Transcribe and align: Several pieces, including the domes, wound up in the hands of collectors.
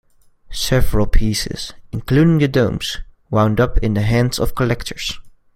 Several 0.49 1.05
pieces, 1.05 1.75
including 1.91 2.39
the 2.39 2.47
domes, 2.47 3.01
wound 3.29 3.59
up 3.59 3.77
in 3.83 3.93
the 3.93 4.01
hands 4.01 4.39
of 4.39 4.55
collectors. 4.55 5.19